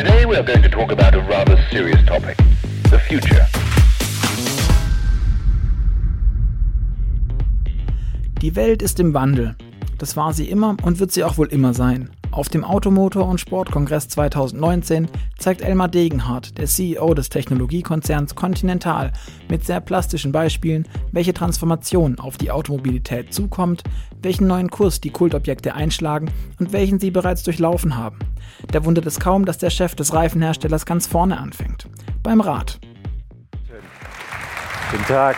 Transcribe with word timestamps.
Today 0.00 0.24
we 0.24 0.34
are 0.34 0.42
going 0.42 0.62
to 0.62 0.68
talk 0.70 0.92
about 0.92 1.14
a 1.14 1.20
rather 1.20 1.62
serious 1.70 2.02
topic, 2.06 2.34
the 2.84 2.98
future. 2.98 3.46
Die 8.40 8.56
Welt 8.56 8.80
ist 8.80 8.98
im 8.98 9.12
Wandel. 9.12 9.56
Das 9.98 10.16
war 10.16 10.32
sie 10.32 10.48
immer 10.48 10.78
und 10.84 11.00
wird 11.00 11.12
sie 11.12 11.22
auch 11.22 11.36
wohl 11.36 11.48
immer 11.48 11.74
sein. 11.74 12.08
Auf 12.32 12.48
dem 12.48 12.64
Automotor- 12.64 13.28
und 13.28 13.40
Sportkongress 13.40 14.08
2019 14.08 15.08
zeigt 15.38 15.62
Elmar 15.62 15.88
Degenhardt, 15.88 16.58
der 16.58 16.66
CEO 16.66 17.12
des 17.14 17.28
Technologiekonzerns 17.28 18.36
Continental, 18.36 19.12
mit 19.48 19.64
sehr 19.64 19.80
plastischen 19.80 20.30
Beispielen, 20.30 20.86
welche 21.10 21.34
Transformation 21.34 22.20
auf 22.20 22.38
die 22.38 22.52
Automobilität 22.52 23.34
zukommt, 23.34 23.82
welchen 24.22 24.46
neuen 24.46 24.70
Kurs 24.70 25.00
die 25.00 25.10
Kultobjekte 25.10 25.74
einschlagen 25.74 26.30
und 26.60 26.72
welchen 26.72 27.00
sie 27.00 27.10
bereits 27.10 27.42
durchlaufen 27.42 27.96
haben. 27.96 28.18
Da 28.70 28.84
wundert 28.84 29.06
es 29.06 29.18
kaum, 29.18 29.44
dass 29.44 29.58
der 29.58 29.70
Chef 29.70 29.96
des 29.96 30.14
Reifenherstellers 30.14 30.86
ganz 30.86 31.08
vorne 31.08 31.38
anfängt. 31.38 31.88
Beim 32.22 32.40
Rad. 32.40 32.78
Guten 34.92 35.04
Tag. 35.04 35.36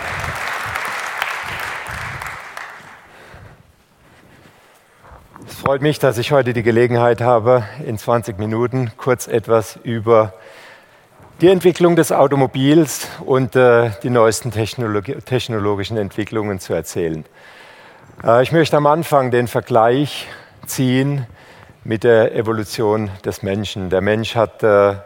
Freut 5.62 5.80
mich, 5.80 6.00
dass 6.00 6.18
ich 6.18 6.32
heute 6.32 6.54
die 6.54 6.64
Gelegenheit 6.64 7.20
habe, 7.20 7.62
in 7.86 7.96
20 7.96 8.36
Minuten 8.36 8.90
kurz 8.96 9.28
etwas 9.28 9.78
über 9.84 10.32
die 11.40 11.46
Entwicklung 11.46 11.94
des 11.94 12.10
Automobils 12.10 13.06
und 13.24 13.54
äh, 13.54 13.90
die 14.02 14.10
neuesten 14.10 14.50
Technologi 14.50 15.14
technologischen 15.24 15.98
Entwicklungen 15.98 16.58
zu 16.58 16.74
erzählen. 16.74 17.24
Äh, 18.24 18.42
ich 18.42 18.50
möchte 18.50 18.76
am 18.76 18.88
Anfang 18.88 19.30
den 19.30 19.46
Vergleich 19.46 20.26
ziehen 20.66 21.28
mit 21.84 22.02
der 22.02 22.34
Evolution 22.34 23.10
des 23.24 23.44
Menschen. 23.44 23.88
Der 23.88 24.00
Mensch 24.00 24.34
hat 24.34 24.64
äh, 24.64 24.96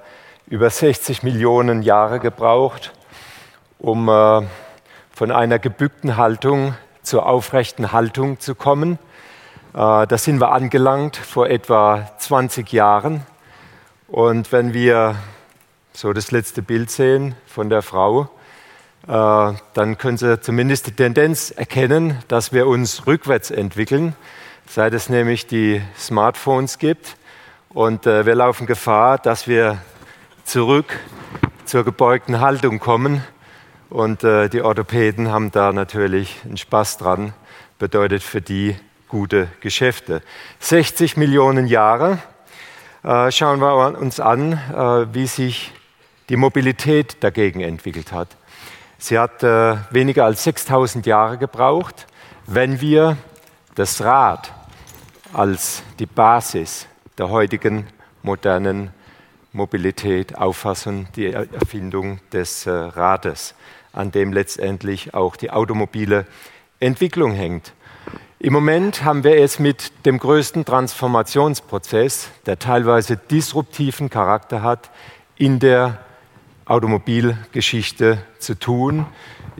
über 0.47 0.71
60 0.71 1.23
Millionen 1.23 1.83
Jahre 1.83 2.19
gebraucht, 2.19 2.95
um 3.79 4.09
äh, 4.09 4.41
von 5.13 5.31
einer 5.31 5.59
gebückten 5.59 6.17
Haltung 6.17 6.75
zur 7.03 7.27
aufrechten 7.27 7.93
Haltung 7.93 8.41
zu 8.41 8.55
kommen. 8.55 8.99
Äh, 9.77 10.07
da 10.07 10.17
sind 10.17 10.41
wir 10.41 10.53
angelangt 10.53 11.19
vor 11.19 11.51
etwa 11.51 12.11
20 12.17 12.73
Jahren. 12.73 13.27
Und 14.09 14.51
wenn 14.51 14.73
wir 14.73 15.17
so 15.93 16.15
das 16.15 16.31
letzte 16.31 16.63
Bild 16.63 16.91
sehen 16.91 17.35
von 17.45 17.69
der 17.69 17.83
Frau, 17.83 18.31
äh, 19.07 19.53
dann 19.75 19.99
können 19.99 20.17
Sie 20.17 20.41
zumindest 20.41 20.87
die 20.87 20.93
Tendenz 20.93 21.51
erkennen, 21.51 22.17
dass 22.29 22.55
wir 22.55 22.67
uns 22.67 23.07
rückwärts 23.07 23.51
entwickeln, 23.51 24.17
seit 24.67 24.95
es 24.95 25.11
nämlich 25.11 25.47
die 25.47 25.83
Smartphones 25.99 26.79
gibt. 26.79 27.19
Und 27.69 28.07
äh, 28.07 28.25
wir 28.25 28.35
laufen 28.35 28.67
Gefahr, 28.67 29.19
dass 29.19 29.47
wir 29.47 29.77
zurück 30.45 30.99
zur 31.67 31.85
gebeugten 31.85 32.41
Haltung 32.41 32.79
kommen. 32.79 33.23
Und 33.91 34.23
die 34.23 34.63
Orthopäden 34.63 35.31
haben 35.31 35.53
da 35.53 35.73
natürlich 35.73 36.41
einen 36.45 36.57
Spaß 36.57 36.99
dran. 36.99 37.35
Bedeutet 37.79 38.23
für 38.23 38.41
die 38.41 38.77
gute 39.09 39.49
Geschäfte. 39.61 40.23
60 40.61 41.17
Millionen 41.17 41.67
Jahre. 41.67 42.19
Äh, 43.05 43.31
schauen 43.31 43.61
wir 43.61 43.99
uns 43.99 44.19
an, 44.19 44.53
äh, 44.53 45.15
wie 45.15 45.27
sich 45.27 45.73
die 46.29 46.37
Mobilität 46.37 47.23
dagegen 47.23 47.61
entwickelt 47.61 48.13
hat. 48.13 48.29
Sie 48.99 49.19
hat 49.19 49.43
äh, 49.43 49.77
weniger 49.91 50.25
als 50.25 50.43
6000 50.45 51.07
Jahre 51.07 51.39
gebraucht, 51.39 52.07
wenn 52.47 52.81
wir 52.81 53.17
das 53.75 54.03
Rad 54.03 54.53
als 55.33 55.83
die 55.99 56.07
Basis 56.07 56.89
der 57.19 57.29
heutigen 57.31 57.87
modernen 58.23 58.91
Mobilität 59.53 60.37
auffassen, 60.37 61.09
die 61.15 61.33
Erfindung 61.33 62.21
des 62.33 62.67
Rades, 62.67 63.55
an 63.93 64.11
dem 64.11 64.33
letztendlich 64.33 65.15
auch 65.15 65.37
die 65.37 65.51
automobile 65.51 66.27
Entwicklung 66.81 67.33
hängt. 67.33 67.73
Im 68.47 68.53
Moment 68.53 69.03
haben 69.03 69.25
wir 69.25 69.39
es 69.39 69.59
mit 69.59 70.07
dem 70.07 70.21
größten 70.21 70.65
Transformationsprozess, 70.65 72.29
der 72.47 72.61
teilweise 72.61 73.17
disruptiven 73.17 74.09
Charakter 74.09 74.63
hat, 74.63 74.93
in 75.35 75.59
der 75.59 75.99
Automobilgeschichte 76.65 78.19
zu 78.39 78.57
tun. 78.57 79.07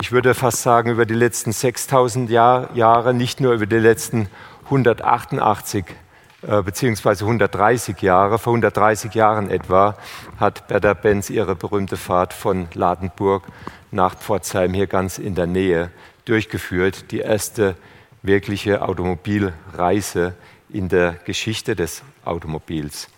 Ich 0.01 0.13
würde 0.13 0.35
fast 0.35 0.63
sagen, 0.63 0.93
über 0.93 1.05
die 1.05 1.15
letzten 1.15 1.51
6000 1.51 2.31
Jahr, 2.31 2.77
Jahre, 2.77 3.13
nicht 3.13 3.41
nur 3.41 3.55
über 3.55 3.67
die 3.67 3.75
letzten 3.75 4.29
188 4.67 5.85
äh, 6.43 6.63
beziehungsweise 6.63 7.25
130 7.25 8.01
Jahre. 8.03 8.39
Vor 8.39 8.53
130 8.53 9.13
Jahren 9.15 9.51
etwa 9.51 9.97
hat 10.39 10.69
Bertha 10.69 10.95
Benz 10.95 11.29
ihre 11.29 11.57
berühmte 11.57 11.97
Fahrt 11.97 12.33
von 12.33 12.69
Ladenburg 12.75 13.49
nach 13.91 14.15
Pforzheim 14.15 14.73
hier 14.75 14.87
ganz 14.87 15.19
in 15.19 15.35
der 15.35 15.49
Nähe 15.49 15.91
durchgeführt. 16.25 17.11
Die 17.11 17.19
erste 17.19 17.75
wirkliche 18.27 18.83
Automobilreise 18.83 20.35
in 20.69 20.89
der 20.89 21.13
Geschichte 21.25 21.77
des 21.77 22.03
Automobils. 22.25 23.09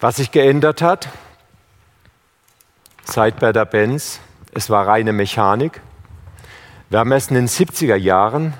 Was 0.00 0.16
sich 0.16 0.30
geändert 0.30 0.82
hat 0.82 1.08
seit 3.04 3.38
Berda 3.38 3.64
Benz, 3.64 4.20
es 4.52 4.70
war 4.70 4.86
reine 4.86 5.12
Mechanik. 5.12 5.80
Wir 6.88 7.00
haben 7.00 7.12
erst 7.12 7.30
in 7.30 7.36
den 7.36 7.48
70er 7.48 7.96
Jahren 7.96 8.54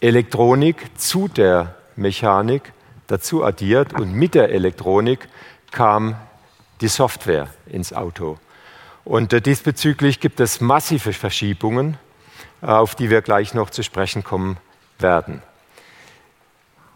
Elektronik 0.00 0.98
zu 0.98 1.28
der 1.28 1.76
Mechanik 1.96 2.72
dazu 3.06 3.44
addiert 3.44 3.92
und 3.92 4.12
mit 4.12 4.34
der 4.34 4.50
Elektronik 4.50 5.28
kam 5.70 6.16
die 6.80 6.88
Software 6.88 7.48
ins 7.66 7.92
Auto. 7.92 8.38
Und 9.04 9.32
äh, 9.32 9.40
diesbezüglich 9.40 10.20
gibt 10.20 10.40
es 10.40 10.60
massive 10.60 11.12
Verschiebungen, 11.12 11.98
äh, 12.62 12.66
auf 12.66 12.94
die 12.94 13.10
wir 13.10 13.22
gleich 13.22 13.54
noch 13.54 13.70
zu 13.70 13.82
sprechen 13.82 14.24
kommen 14.24 14.56
werden. 14.98 15.42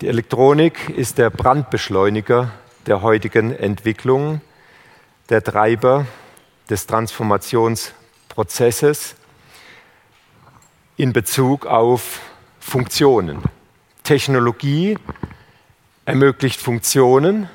Die 0.00 0.08
Elektronik 0.08 0.88
ist 0.90 1.18
der 1.18 1.30
Brandbeschleuniger 1.30 2.52
der 2.86 3.02
heutigen 3.02 3.52
Entwicklung, 3.52 4.40
der 5.28 5.42
Treiber 5.42 6.06
des 6.70 6.86
Transformationsprozesses 6.86 9.16
in 10.96 11.12
Bezug 11.12 11.66
auf 11.66 12.20
Funktionen. 12.60 13.42
Technologie 14.04 14.96
ermöglicht 16.04 16.60
Funktionen 16.60 17.50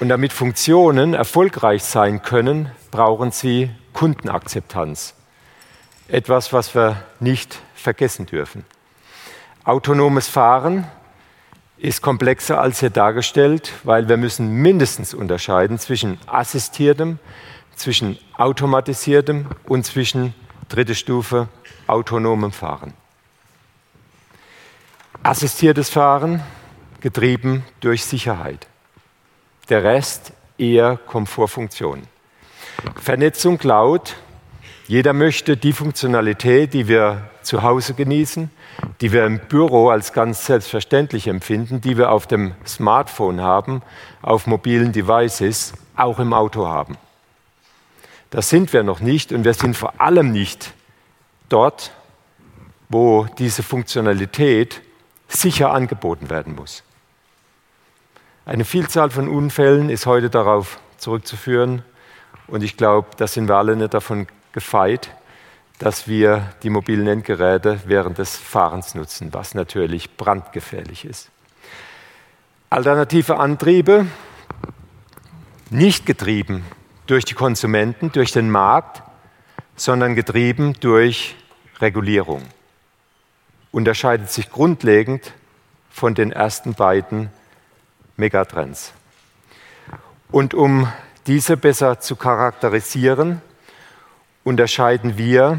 und 0.00 0.08
damit 0.08 0.32
Funktionen 0.32 1.14
erfolgreich 1.14 1.84
sein 1.84 2.22
können, 2.22 2.72
brauchen 2.90 3.30
sie 3.30 3.70
Kundenakzeptanz. 3.92 5.14
Etwas, 6.08 6.52
was 6.52 6.74
wir 6.74 7.04
nicht 7.20 7.60
vergessen 7.74 8.26
dürfen. 8.26 8.64
Autonomes 9.64 10.28
Fahren 10.28 10.86
ist 11.76 12.02
komplexer 12.02 12.60
als 12.60 12.80
hier 12.80 12.90
dargestellt, 12.90 13.72
weil 13.84 14.08
wir 14.08 14.16
müssen 14.16 14.52
mindestens 14.52 15.14
unterscheiden 15.14 15.78
zwischen 15.78 16.18
assistiertem, 16.26 17.18
zwischen 17.74 18.18
automatisiertem 18.36 19.46
und 19.66 19.84
zwischen 19.84 20.34
dritte 20.68 20.94
Stufe 20.94 21.48
autonomem 21.86 22.52
Fahren. 22.52 22.94
Assistiertes 25.22 25.90
Fahren 25.90 26.42
getrieben 27.00 27.64
durch 27.80 28.04
Sicherheit. 28.04 28.66
Der 29.68 29.84
Rest 29.84 30.32
eher 30.58 30.96
Komfortfunktion. 30.96 32.02
Vernetzung 32.96 33.58
Cloud. 33.58 34.16
Jeder 34.86 35.12
möchte 35.12 35.56
die 35.56 35.72
Funktionalität, 35.72 36.74
die 36.74 36.88
wir 36.88 37.29
zu 37.42 37.62
Hause 37.62 37.94
genießen, 37.94 38.50
die 39.00 39.12
wir 39.12 39.26
im 39.26 39.38
Büro 39.38 39.88
als 39.88 40.12
ganz 40.12 40.46
selbstverständlich 40.46 41.26
empfinden, 41.26 41.80
die 41.80 41.96
wir 41.96 42.10
auf 42.10 42.26
dem 42.26 42.54
Smartphone 42.66 43.40
haben, 43.40 43.82
auf 44.22 44.46
mobilen 44.46 44.92
Devices, 44.92 45.72
auch 45.96 46.18
im 46.18 46.32
Auto 46.32 46.66
haben. 46.66 46.96
Das 48.30 48.48
sind 48.48 48.72
wir 48.72 48.82
noch 48.82 49.00
nicht 49.00 49.32
und 49.32 49.44
wir 49.44 49.54
sind 49.54 49.76
vor 49.76 50.00
allem 50.00 50.30
nicht 50.30 50.72
dort, 51.48 51.92
wo 52.88 53.26
diese 53.38 53.62
Funktionalität 53.62 54.82
sicher 55.28 55.72
angeboten 55.72 56.30
werden 56.30 56.54
muss. 56.54 56.82
Eine 58.46 58.64
Vielzahl 58.64 59.10
von 59.10 59.28
Unfällen 59.28 59.90
ist 59.90 60.06
heute 60.06 60.30
darauf 60.30 60.78
zurückzuführen 60.96 61.84
und 62.46 62.62
ich 62.62 62.76
glaube, 62.76 63.08
da 63.16 63.26
sind 63.26 63.48
wir 63.48 63.56
alle 63.56 63.76
nicht 63.76 63.94
davon 63.94 64.26
gefeit, 64.52 65.10
dass 65.80 66.06
wir 66.06 66.52
die 66.62 66.68
mobilen 66.68 67.06
Endgeräte 67.06 67.80
während 67.86 68.18
des 68.18 68.36
Fahrens 68.36 68.94
nutzen, 68.94 69.32
was 69.32 69.54
natürlich 69.54 70.14
brandgefährlich 70.16 71.06
ist. 71.06 71.30
Alternative 72.68 73.38
Antriebe, 73.38 74.06
nicht 75.70 76.04
getrieben 76.04 76.64
durch 77.06 77.24
die 77.24 77.34
Konsumenten, 77.34 78.12
durch 78.12 78.30
den 78.30 78.50
Markt, 78.50 79.02
sondern 79.74 80.14
getrieben 80.14 80.74
durch 80.80 81.34
Regulierung. 81.80 82.42
Unterscheidet 83.72 84.30
sich 84.30 84.50
grundlegend 84.50 85.32
von 85.88 86.14
den 86.14 86.30
ersten 86.30 86.74
beiden 86.74 87.30
Megatrends. 88.18 88.92
Und 90.30 90.52
um 90.52 90.92
diese 91.26 91.56
besser 91.56 92.00
zu 92.00 92.16
charakterisieren, 92.16 93.40
unterscheiden 94.44 95.18
wir 95.18 95.58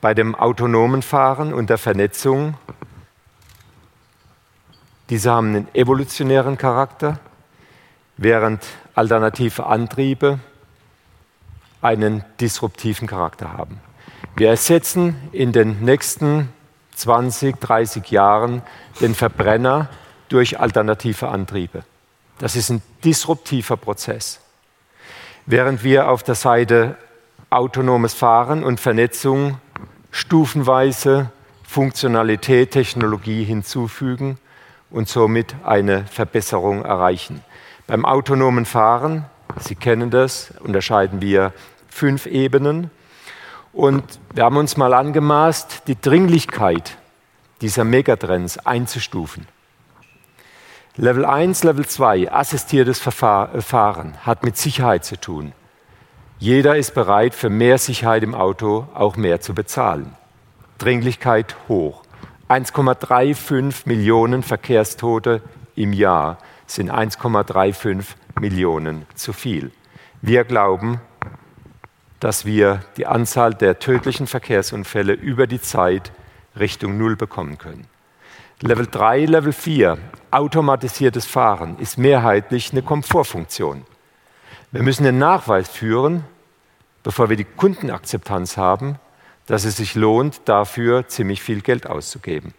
bei 0.00 0.14
dem 0.14 0.34
autonomen 0.34 1.02
Fahren 1.02 1.54
und 1.54 1.70
der 1.70 1.78
Vernetzung. 1.78 2.54
Diese 5.10 5.30
haben 5.30 5.48
einen 5.48 5.74
evolutionären 5.74 6.58
Charakter, 6.58 7.18
während 8.16 8.64
alternative 8.94 9.66
Antriebe 9.66 10.38
einen 11.80 12.24
disruptiven 12.40 13.08
Charakter 13.08 13.52
haben. 13.52 13.80
Wir 14.36 14.50
ersetzen 14.50 15.16
in 15.32 15.52
den 15.52 15.80
nächsten 15.80 16.48
20, 16.94 17.60
30 17.60 18.10
Jahren 18.10 18.62
den 19.00 19.14
Verbrenner 19.14 19.88
durch 20.28 20.60
alternative 20.60 21.28
Antriebe. 21.28 21.84
Das 22.38 22.56
ist 22.56 22.70
ein 22.70 22.82
disruptiver 23.04 23.76
Prozess. 23.76 24.40
Während 25.44 25.84
wir 25.84 26.08
auf 26.08 26.22
der 26.22 26.34
Seite 26.34 26.96
autonomes 27.52 28.14
Fahren 28.14 28.64
und 28.64 28.80
Vernetzung 28.80 29.58
stufenweise 30.10 31.30
Funktionalität, 31.62 32.72
Technologie 32.72 33.44
hinzufügen 33.44 34.38
und 34.90 35.08
somit 35.08 35.54
eine 35.64 36.04
Verbesserung 36.06 36.84
erreichen. 36.84 37.42
Beim 37.86 38.04
autonomen 38.04 38.64
Fahren, 38.64 39.24
Sie 39.58 39.74
kennen 39.74 40.10
das, 40.10 40.52
unterscheiden 40.60 41.20
wir 41.20 41.52
fünf 41.88 42.26
Ebenen. 42.26 42.90
Und 43.72 44.02
wir 44.34 44.44
haben 44.44 44.56
uns 44.56 44.76
mal 44.76 44.92
angemaßt, 44.94 45.82
die 45.86 46.00
Dringlichkeit 46.00 46.96
dieser 47.60 47.84
Megatrends 47.84 48.58
einzustufen. 48.58 49.46
Level 50.96 51.24
1, 51.24 51.64
Level 51.64 51.86
2, 51.86 52.30
assistiertes 52.30 52.98
Fahren, 52.98 54.14
hat 54.26 54.44
mit 54.44 54.58
Sicherheit 54.58 55.06
zu 55.06 55.18
tun. 55.18 55.52
Jeder 56.42 56.74
ist 56.74 56.92
bereit, 56.94 57.36
für 57.36 57.50
mehr 57.50 57.78
Sicherheit 57.78 58.24
im 58.24 58.34
Auto 58.34 58.88
auch 58.94 59.14
mehr 59.14 59.40
zu 59.40 59.54
bezahlen. 59.54 60.16
Dringlichkeit 60.78 61.54
hoch. 61.68 62.02
1,35 62.48 63.82
Millionen 63.84 64.42
Verkehrstote 64.42 65.40
im 65.76 65.92
Jahr 65.92 66.38
sind 66.66 66.90
1,35 66.90 68.02
Millionen 68.40 69.06
zu 69.14 69.32
viel. 69.32 69.70
Wir 70.20 70.42
glauben, 70.42 71.00
dass 72.18 72.44
wir 72.44 72.80
die 72.96 73.06
Anzahl 73.06 73.54
der 73.54 73.78
tödlichen 73.78 74.26
Verkehrsunfälle 74.26 75.12
über 75.12 75.46
die 75.46 75.60
Zeit 75.60 76.10
Richtung 76.58 76.98
Null 76.98 77.14
bekommen 77.14 77.56
können. 77.56 77.86
Level 78.60 78.88
3, 78.90 79.26
Level 79.26 79.52
4, 79.52 79.96
automatisiertes 80.32 81.24
Fahren 81.24 81.78
ist 81.78 81.98
mehrheitlich 81.98 82.72
eine 82.72 82.82
Komfortfunktion. 82.82 83.84
Wir 84.72 84.82
müssen 84.82 85.04
den 85.04 85.18
Nachweis 85.18 85.68
führen, 85.68 86.24
bevor 87.02 87.28
wir 87.28 87.36
die 87.36 87.44
Kundenakzeptanz 87.44 88.56
haben, 88.56 88.96
dass 89.46 89.64
es 89.64 89.76
sich 89.76 89.94
lohnt, 89.94 90.42
dafür 90.46 91.08
ziemlich 91.08 91.42
viel 91.42 91.60
Geld 91.60 91.86
auszugeben. 91.86 92.54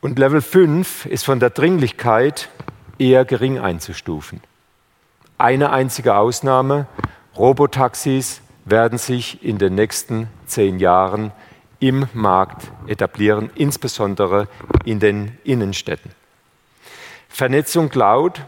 Und 0.00 0.18
Level 0.18 0.42
5 0.42 1.06
ist 1.06 1.24
von 1.24 1.40
der 1.40 1.50
Dringlichkeit 1.50 2.48
eher 2.98 3.24
gering 3.24 3.58
einzustufen. 3.58 4.40
Eine 5.38 5.70
einzige 5.70 6.16
Ausnahme, 6.16 6.86
Robotaxis 7.36 8.40
werden 8.64 8.98
sich 8.98 9.44
in 9.44 9.58
den 9.58 9.74
nächsten 9.74 10.28
zehn 10.46 10.78
Jahren 10.78 11.32
im 11.78 12.06
Markt 12.14 12.70
etablieren, 12.86 13.50
insbesondere 13.54 14.48
in 14.84 14.98
den 14.98 15.38
Innenstädten. 15.44 16.10
Vernetzung 17.28 17.90
Cloud 17.90 18.40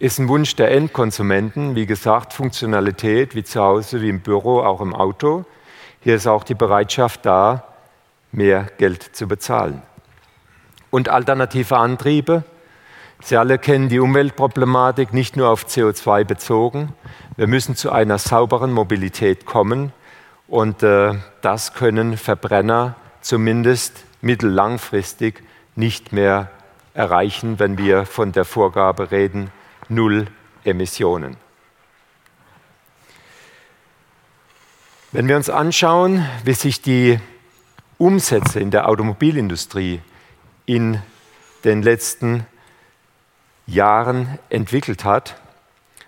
ist 0.00 0.18
ein 0.18 0.28
Wunsch 0.28 0.56
der 0.56 0.70
Endkonsumenten. 0.70 1.76
Wie 1.76 1.84
gesagt, 1.84 2.32
Funktionalität 2.32 3.34
wie 3.34 3.44
zu 3.44 3.60
Hause, 3.60 4.00
wie 4.00 4.08
im 4.08 4.20
Büro, 4.20 4.60
auch 4.60 4.80
im 4.80 4.94
Auto. 4.94 5.44
Hier 6.00 6.16
ist 6.16 6.26
auch 6.26 6.42
die 6.42 6.54
Bereitschaft 6.54 7.26
da, 7.26 7.64
mehr 8.32 8.66
Geld 8.78 9.02
zu 9.14 9.28
bezahlen. 9.28 9.82
Und 10.88 11.10
alternative 11.10 11.76
Antriebe. 11.76 12.44
Sie 13.22 13.36
alle 13.36 13.58
kennen 13.58 13.90
die 13.90 14.00
Umweltproblematik 14.00 15.12
nicht 15.12 15.36
nur 15.36 15.50
auf 15.50 15.66
CO2 15.66 16.24
bezogen. 16.24 16.94
Wir 17.36 17.46
müssen 17.46 17.76
zu 17.76 17.92
einer 17.92 18.16
sauberen 18.16 18.72
Mobilität 18.72 19.44
kommen. 19.44 19.92
Und 20.48 20.82
äh, 20.82 21.12
das 21.42 21.74
können 21.74 22.16
Verbrenner 22.16 22.96
zumindest 23.20 24.02
mittellangfristig 24.22 25.42
nicht 25.76 26.14
mehr 26.14 26.50
erreichen, 26.94 27.58
wenn 27.58 27.76
wir 27.76 28.06
von 28.06 28.32
der 28.32 28.46
Vorgabe 28.46 29.10
reden, 29.10 29.50
null 29.90 30.26
Emissionen. 30.64 31.36
Wenn 35.12 35.26
wir 35.26 35.36
uns 35.36 35.50
anschauen, 35.50 36.24
wie 36.44 36.54
sich 36.54 36.82
die 36.82 37.18
Umsätze 37.98 38.60
in 38.60 38.70
der 38.70 38.88
Automobilindustrie 38.88 40.00
in 40.66 41.02
den 41.64 41.82
letzten 41.82 42.46
Jahren 43.66 44.38
entwickelt 44.48 45.04
hat, 45.04 45.34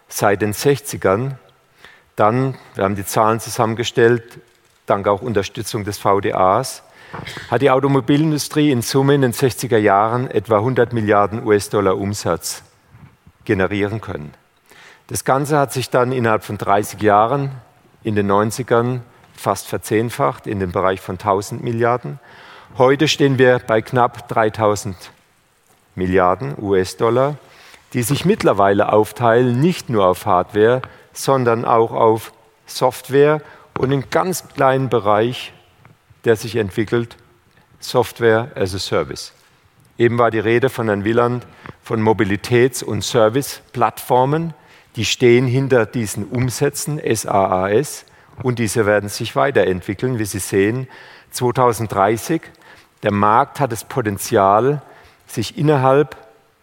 seit 0.09 0.41
den 0.41 0.53
60ern, 0.53 1.35
dann, 2.15 2.57
wir 2.75 2.85
haben 2.85 2.95
die 2.95 3.05
Zahlen 3.05 3.41
zusammengestellt, 3.41 4.39
dank 4.87 5.09
auch 5.09 5.21
Unterstützung 5.21 5.85
des 5.85 5.99
VDAs, 5.99 6.85
hat 7.51 7.61
die 7.61 7.71
Automobilindustrie 7.71 8.71
in 8.71 8.83
Summe 8.83 9.17
in 9.17 9.23
den 9.23 9.33
60er 9.33 9.79
Jahren 9.79 10.31
etwa 10.31 10.59
100 10.59 10.93
Milliarden 10.93 11.45
US-Dollar 11.45 11.99
Umsatz 11.99 12.63
generieren 13.45 14.01
können. 14.01 14.33
Das 15.09 15.25
Ganze 15.25 15.59
hat 15.59 15.73
sich 15.73 15.91
dann 15.91 16.13
innerhalb 16.13 16.45
von 16.45 16.59
30 16.59 17.03
Jahren 17.03 17.51
in 18.05 18.15
den 18.15 18.31
90ern 18.31 19.01
fast 19.35 19.67
verzehnfacht 19.67 20.47
in 20.47 20.61
den 20.61 20.73
Bereich 20.73 21.01
von 21.01 21.15
1000 21.17 21.63
Milliarden. 21.63 22.19
Heute 22.79 23.09
stehen 23.09 23.39
wir 23.39 23.59
bei 23.59 23.83
knapp 23.83 24.29
3000 24.29 24.97
Milliarden 25.95 26.55
US-Dollar, 26.61 27.37
die 27.93 28.03
sich 28.03 28.25
mittlerweile 28.25 28.93
aufteilen, 28.93 29.61
nicht 29.61 29.91
nur 29.91 30.07
auf 30.07 30.25
Hardware, 30.25 30.81
sondern 31.13 31.65
auch 31.65 31.93
auf 31.93 32.33
Software 32.67 33.43
und 33.79 33.93
einen 33.93 34.09
ganz 34.11 34.49
kleinen 34.49 34.89
Bereich, 34.89 35.53
der 36.25 36.37
sich 36.37 36.57
entwickelt, 36.57 37.17
Software 37.81 38.51
as 38.55 38.75
a 38.75 38.79
Service. 38.79 39.33
Eben 39.99 40.19
war 40.19 40.31
die 40.31 40.39
Rede 40.39 40.69
von 40.69 40.89
Herrn 40.89 41.05
Wieland 41.05 41.47
von 41.83 42.01
Mobilitäts- 42.01 42.83
und 42.83 43.03
Service-Plattformen, 43.03 44.55
die 44.97 45.05
stehen 45.05 45.47
hinter 45.47 45.87
diesen 45.87 46.27
Umsätzen 46.27 47.01
SaaS 47.15 48.05
und 48.43 48.59
diese 48.59 48.87
werden 48.87 49.09
sich 49.09 49.37
weiterentwickeln, 49.37 50.19
wie 50.19 50.25
Sie 50.25 50.39
sehen. 50.39 50.89
2030, 51.31 52.43
der 53.03 53.13
Markt 53.13 53.61
hat 53.61 53.73
das 53.73 53.85
Potenzial, 53.85 54.83
sich 55.27 55.57
innerhalb 55.57 56.17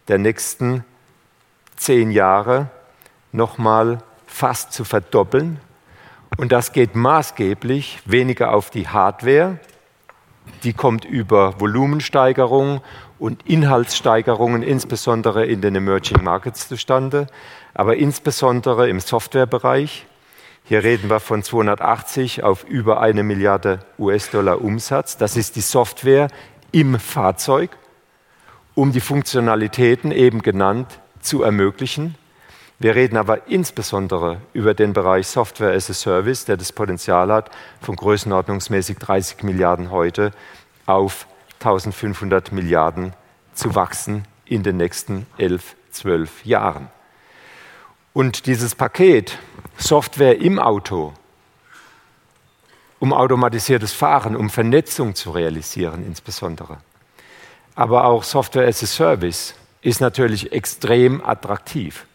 der 0.08 0.18
nächsten 0.18 0.84
zehn 1.76 2.12
Jahre 2.12 2.70
nochmal 3.32 4.00
fast 4.28 4.74
zu 4.74 4.84
verdoppeln. 4.84 5.60
Und 6.38 6.52
das 6.52 6.72
geht 6.72 6.96
maßgeblich 6.96 8.02
weniger 8.06 8.54
auf 8.54 8.70
die 8.70 8.88
Hardware, 8.88 9.60
die 10.64 10.74
kommt 10.74 11.06
über 11.06 11.60
Volumensteigerung 11.60 12.82
und 13.20 13.46
Inhaltssteigerungen, 13.46 14.64
insbesondere 14.64 15.46
in 15.46 15.62
den 15.62 15.76
Emerging 15.76 16.24
Markets 16.24 16.68
zustande, 16.68 17.28
aber 17.74 17.98
insbesondere 17.98 18.90
im 18.90 19.00
Softwarebereich. 19.00 20.06
Hier 20.64 20.84
reden 20.84 21.10
wir 21.10 21.20
von 21.20 21.42
280 21.44 22.44
auf 22.44 22.64
über 22.64 23.02
eine 23.02 23.24
Milliarde 23.24 23.80
US-Dollar 23.98 24.62
Umsatz. 24.62 25.18
Das 25.18 25.36
ist 25.36 25.56
die 25.56 25.62
Software 25.62 26.28
im 26.72 27.00
Fahrzeug, 27.00 27.72
um 28.76 28.92
die 28.92 29.00
Funktionalitäten 29.00 30.12
eben 30.12 30.42
genannt 30.42 31.00
zu 31.22 31.44
ermöglichen. 31.44 32.16
Wir 32.82 32.96
reden 32.96 33.18
aber 33.18 33.50
insbesondere 33.50 34.40
über 34.54 34.74
den 34.74 34.94
Bereich 34.94 35.28
Software 35.28 35.74
as 35.74 35.90
a 35.90 35.94
Service, 35.94 36.46
der 36.46 36.56
das 36.56 36.72
Potenzial 36.72 37.30
hat, 37.30 37.52
von 37.82 37.98
größenordnungsmäßig 37.98 38.98
30 39.00 39.44
Milliarden 39.44 39.92
heute 39.92 40.32
auf 40.86 41.28
1500 41.60 42.54
Milliarden 42.54 43.14
zu 43.54 43.76
wachsen 43.76 44.24
in 44.46 44.64
den 44.64 44.78
nächsten 44.78 45.28
elf, 45.38 45.76
zwölf 45.92 46.46
Jahren. 46.46 46.88
Und 48.14 48.46
dieses 48.46 48.76
Paket 48.76 49.38
Software 49.78 50.40
im 50.40 50.58
Auto, 50.58 51.14
um 53.00 53.12
automatisiertes 53.12 53.92
Fahren, 53.92 54.38
um 54.38 54.50
Vernetzung 54.50 55.16
zu 55.16 55.32
realisieren 55.32 56.06
insbesondere, 56.06 56.78
aber 57.76 58.06
auch 58.06 58.24
Software 58.24 58.68
as 58.70 58.82
a 58.84 58.86
Service 58.86 59.54
ist 59.82 60.00
natürlich 60.00 60.54
extrem 60.54 61.22
attraktiv. 61.24 62.06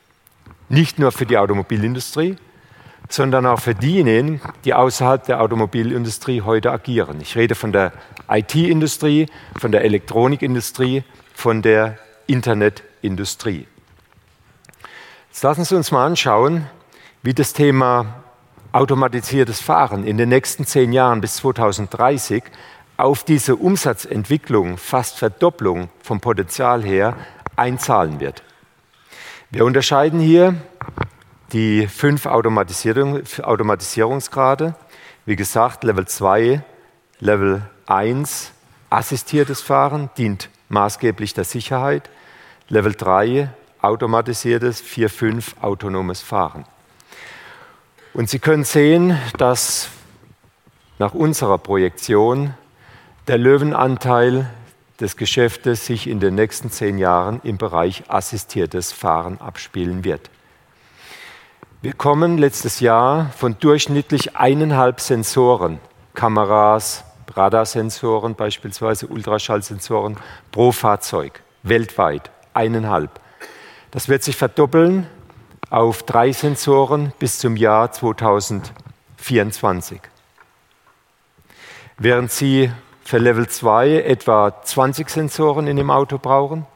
Nicht 0.75 0.99
nur 0.99 1.13
für 1.13 1.25
die 1.25 1.39
Automobilindustrie, 1.39 2.35
sondern 3.09 3.47
auch 3.47 3.61
für 3.61 3.77
diejenigen, 3.77 4.41
die 4.65 4.75
außerhalb 4.75 5.25
der 5.25 5.41
Automobilindustrie 5.41 6.43
heute 6.43 6.73
agieren. 6.73 7.21
Ich 7.21 7.37
rede 7.37 7.55
von 7.55 7.71
der 7.71 7.93
IT-Industrie, 8.29 9.27
von 9.57 9.71
der 9.71 9.85
Elektronikindustrie, 9.85 11.05
von 11.33 11.63
der 11.63 12.01
Internetindustrie. 12.27 13.69
Jetzt 15.29 15.45
lassen 15.45 15.65
Sie 15.65 15.77
uns 15.77 15.93
mal 15.93 16.07
anschauen, 16.07 16.67
wie 17.23 17.35
das 17.35 17.53
Thema 17.53 18.25
automatisiertes 18.73 19.61
Fahren 19.61 20.05
in 20.05 20.19
den 20.19 20.29
nächsten 20.29 20.67
zehn 20.67 20.93
Jahren 20.93 21.21
bis 21.21 21.37
2030 21.37 22.43
auf 22.97 23.23
diese 23.23 23.55
Umsatzentwicklung, 23.55 24.77
fast 24.77 25.19
Verdopplung 25.19 25.89
vom 26.03 26.21
Potenzial 26.21 26.83
her, 26.83 27.17
einzahlen 27.55 28.19
wird. 28.19 28.43
Wir 29.55 29.65
unterscheiden 29.65 30.19
hier 30.19 30.57
die 31.53 31.87
fünf 31.87 32.27
Automatisierung, 32.27 33.23
Automatisierungsgrade. 33.41 34.75
Wie 35.27 35.37
gesagt, 35.37 35.85
Level 35.85 36.09
2, 36.09 36.61
Level 37.21 37.63
1, 37.87 38.51
assistiertes 38.91 39.61
Fahren, 39.61 40.11
dient 40.19 40.49
maßgeblich 40.71 41.35
der 41.35 41.45
Sicherheit. 41.45 42.11
Level 42.69 42.95
3, 42.95 43.49
automatisiertes, 43.81 44.81
4, 44.81 45.09
5, 45.09 45.55
autonomes 45.61 46.21
Fahren. 46.21 46.65
Und 48.13 48.29
Sie 48.29 48.41
können 48.41 48.65
sehen, 48.65 49.17
dass 49.39 49.89
nach 50.99 51.15
unserer 51.15 51.59
Projektion 51.59 52.55
der 53.29 53.39
Löwenanteil 53.39 54.51
des 55.01 55.17
Geschäftes 55.17 55.87
sich 55.87 56.07
in 56.07 56.21
den 56.21 56.35
nächsten 56.35 56.71
zehn 56.71 56.99
Jahren 56.99 57.41
im 57.43 57.59
Bereich 57.59 58.05
assistiertes 58.09 58.93
Fahren 58.93 59.41
abspielen 59.41 60.05
wird. 60.05 60.31
Wir 61.83 61.93
kommen 61.93 62.39
letztes 62.39 62.81
Jahr 62.81 63.31
von 63.37 63.59
durchschnittlich 63.59 64.37
eineinhalb 64.37 65.01
Sensoren, 65.01 65.81
Kameras, 66.15 67.05
Radarsensoren, 67.35 68.37
beispielsweise 68.37 69.09
Ultraschallsensoren 69.09 70.17
pro 70.53 70.73
Fahrzeug, 70.73 71.43
weltweit, 71.63 72.31
eineinhalb. 72.55 73.21
Das 73.91 74.09
wird 74.09 74.23
sich 74.23 74.37
verdoppeln 74.37 75.07
auf 75.71 76.05
drei 76.05 76.33
Sensoren 76.33 77.13
bis 77.19 77.39
zum 77.39 77.57
Jahr 77.57 77.93
2024. 77.93 80.01
Während 81.99 82.31
Sie 82.31 82.71
für 83.05 83.19
Level 83.19 83.49
2 83.49 84.03
etwa 84.03 84.63
20 84.63 85.11
Sensoren 85.11 85.67
in 85.67 85.77
dem 85.77 85.91
Auto 85.91 86.19
brauchen, 86.19 86.67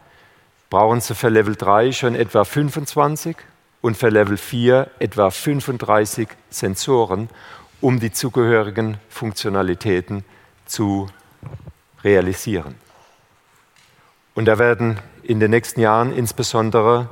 brauchen 0.70 1.00
Sie 1.00 1.14
für 1.14 1.30
Level 1.30 1.56
3 1.56 1.92
schon 1.92 2.14
etwa 2.14 2.44
25 2.44 3.37
und 3.80 3.97
für 3.97 4.11
Level 4.11 4.37
4 4.37 4.90
etwa 4.99 5.30
35 5.30 6.28
Sensoren, 6.50 7.30
um 7.80 7.99
die 7.99 8.12
zugehörigen 8.12 8.99
Funktionalitäten 9.08 10.25
zu 10.66 11.08
realisieren. 12.04 12.75
Und 14.35 14.44
da 14.44 14.58
werden 14.58 15.00
in 15.23 15.40
den 15.40 15.50
nächsten 15.50 15.80
Jahren 15.80 16.12
insbesondere 16.12 17.08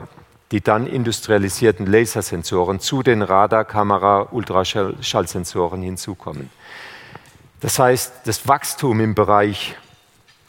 die 0.53 0.61
dann 0.61 0.87
industrialisierten 0.87 1.87
Lasersensoren 1.87 2.79
zu 2.79 3.03
den 3.03 3.23
Radarkamera, 3.23 4.29
Ultraschallsensoren 4.31 5.83
hinzukommen. 5.83 6.51
Das 7.61 7.79
heißt, 7.79 8.13
das 8.25 8.47
Wachstum 8.47 9.01
im 9.01 9.15
Bereich 9.15 9.77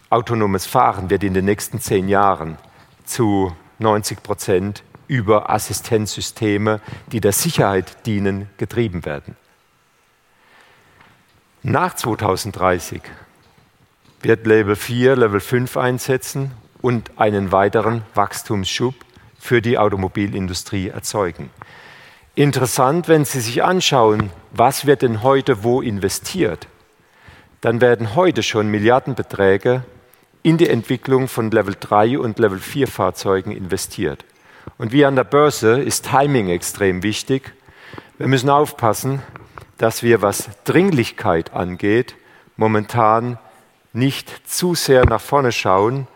autonomes 0.09 0.65
Fahren 0.65 1.09
wird 1.09 1.23
in 1.23 1.33
den 1.33 1.45
nächsten 1.45 1.79
zehn 1.79 2.09
Jahren 2.09 2.57
zu 3.05 3.55
90 3.79 4.23
Prozent 4.23 4.83
über 5.07 5.49
Assistenzsysteme, 5.49 6.81
die 7.11 7.21
der 7.21 7.31
Sicherheit 7.31 8.05
dienen, 8.05 8.49
getrieben 8.57 9.05
werden. 9.05 9.35
Nach 11.63 11.95
2030 11.95 13.01
wird 14.21 14.45
Level 14.45 14.75
4, 14.75 15.15
Level 15.15 15.39
5 15.39 15.77
einsetzen 15.77 16.51
und 16.81 17.11
einen 17.17 17.51
weiteren 17.51 18.03
Wachstumsschub 18.13 18.95
für 19.39 19.61
die 19.61 19.77
Automobilindustrie 19.77 20.89
erzeugen. 20.89 21.49
Interessant, 22.35 23.07
wenn 23.07 23.25
Sie 23.25 23.39
sich 23.39 23.63
anschauen, 23.63 24.29
was 24.51 24.85
wird 24.85 25.01
denn 25.01 25.23
heute 25.23 25.63
wo 25.63 25.81
investiert, 25.81 26.67
dann 27.61 27.81
werden 27.81 28.15
heute 28.15 28.43
schon 28.43 28.69
Milliardenbeträge 28.69 29.83
in 30.43 30.57
die 30.57 30.69
Entwicklung 30.69 31.27
von 31.27 31.51
Level 31.51 31.75
3 31.79 32.19
und 32.19 32.39
Level 32.39 32.59
4 32.59 32.87
Fahrzeugen 32.87 33.51
investiert. 33.51 34.23
Und 34.77 34.91
wie 34.91 35.05
an 35.05 35.15
der 35.15 35.23
Börse 35.23 35.81
ist 35.81 36.09
Timing 36.09 36.49
extrem 36.49 37.03
wichtig. 37.03 37.53
Wir 38.17 38.27
müssen 38.27 38.49
aufpassen, 38.49 39.21
dass 39.77 40.03
wir, 40.03 40.21
was 40.21 40.49
Dringlichkeit 40.63 41.53
angeht, 41.53 42.15
momentan 42.55 43.37
nicht 43.93 44.49
zu 44.49 44.75
sehr 44.75 45.05
nach 45.05 45.21
vorne 45.21 45.51
schauen 45.51 46.07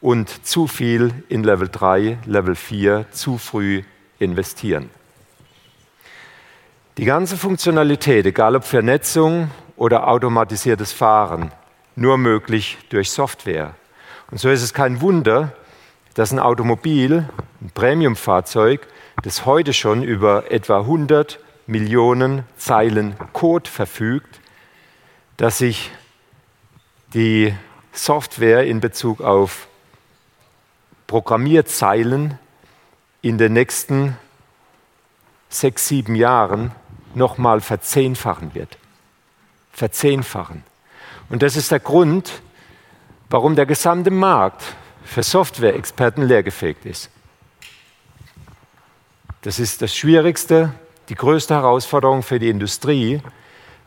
und 0.00 0.46
zu 0.46 0.66
viel 0.66 1.12
in 1.28 1.44
Level 1.44 1.68
3, 1.68 2.18
Level 2.26 2.54
4 2.54 3.06
zu 3.10 3.38
früh 3.38 3.82
investieren. 4.18 4.90
Die 6.96 7.04
ganze 7.04 7.36
Funktionalität, 7.36 8.26
egal 8.26 8.56
ob 8.56 8.64
Vernetzung 8.64 9.50
oder 9.80 10.08
automatisiertes 10.08 10.92
Fahren, 10.92 11.52
nur 11.96 12.18
möglich 12.18 12.76
durch 12.90 13.10
Software. 13.10 13.74
Und 14.30 14.38
so 14.38 14.50
ist 14.50 14.60
es 14.60 14.74
kein 14.74 15.00
Wunder, 15.00 15.54
dass 16.12 16.32
ein 16.32 16.38
Automobil, 16.38 17.26
ein 17.62 17.70
Premiumfahrzeug, 17.72 18.86
das 19.22 19.46
heute 19.46 19.72
schon 19.72 20.02
über 20.02 20.50
etwa 20.52 20.80
100 20.80 21.38
Millionen 21.66 22.44
Zeilen 22.58 23.16
Code 23.32 23.70
verfügt, 23.70 24.40
dass 25.38 25.56
sich 25.56 25.90
die 27.14 27.54
Software 27.90 28.66
in 28.66 28.80
Bezug 28.80 29.22
auf 29.22 29.66
Programmierzeilen 31.06 32.38
in 33.22 33.38
den 33.38 33.54
nächsten 33.54 34.18
sechs, 35.48 35.88
sieben 35.88 36.16
Jahren 36.16 36.72
nochmal 37.14 37.62
verzehnfachen 37.62 38.54
wird. 38.54 38.76
Verzehnfachen. 39.80 40.62
Und 41.30 41.42
das 41.42 41.56
ist 41.56 41.70
der 41.70 41.80
Grund, 41.80 42.42
warum 43.30 43.56
der 43.56 43.64
gesamte 43.64 44.10
Markt 44.10 44.62
für 45.04 45.22
Software-Experten 45.22 46.20
leergefegt 46.20 46.84
ist. 46.84 47.08
Das 49.40 49.58
ist 49.58 49.80
das 49.80 49.96
Schwierigste, 49.96 50.74
die 51.08 51.14
größte 51.14 51.54
Herausforderung 51.54 52.22
für 52.22 52.38
die 52.38 52.50
Industrie, 52.50 53.22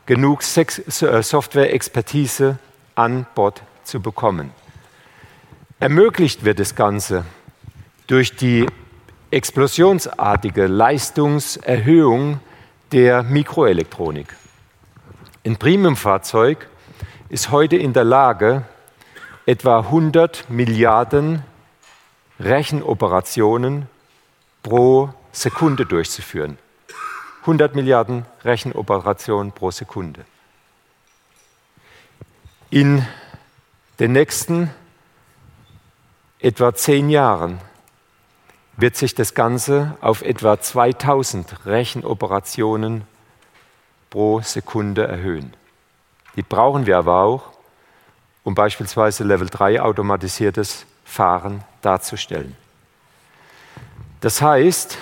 genug 0.07 0.41
äh, 0.57 1.21
Software-Expertise 1.21 2.57
an 2.95 3.27
Bord 3.35 3.61
zu 3.83 4.01
bekommen. 4.01 4.49
Ermöglicht 5.79 6.43
wird 6.43 6.57
das 6.57 6.73
Ganze 6.73 7.23
durch 8.07 8.35
die 8.35 8.65
explosionsartige 9.29 10.65
Leistungserhöhung 10.65 12.39
der 12.91 13.21
Mikroelektronik. 13.21 14.35
Ein 15.45 15.57
Premiumfahrzeug 15.57 16.69
ist 17.27 17.51
heute 17.51 17.75
in 17.75 17.91
der 17.91 18.05
Lage, 18.05 18.63
etwa 19.45 19.79
100 19.79 20.49
Milliarden 20.49 21.43
Rechenoperationen 22.39 23.89
pro 24.61 25.13
Sekunde 25.33 25.85
durchzuführen. 25.85 26.57
100 27.41 27.75
Milliarden 27.75 28.25
Rechenoperationen 28.45 29.51
pro 29.51 29.69
Sekunde. 29.69 30.23
In 32.69 33.05
den 33.99 34.13
nächsten 34.13 34.69
etwa 36.39 36.73
zehn 36.73 37.09
Jahren 37.09 37.59
wird 38.77 38.95
sich 38.95 39.13
das 39.13 39.33
Ganze 39.33 39.97
auf 39.99 40.21
etwa 40.21 40.61
2000 40.61 41.65
Rechenoperationen 41.65 43.05
pro 44.13 44.41
Sekunde 44.41 45.07
erhöhen. 45.07 45.55
Die 46.35 46.43
brauchen 46.43 46.85
wir 46.85 46.99
aber 46.99 47.23
auch, 47.23 47.45
um 48.43 48.53
beispielsweise 48.53 49.23
Level 49.23 49.49
3 49.49 49.81
automatisiertes 49.81 50.85
Fahren 51.03 51.63
darzustellen. 51.81 52.55
Das 54.21 54.39
heißt, 54.39 54.99